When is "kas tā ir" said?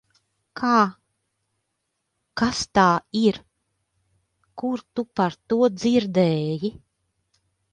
2.41-3.37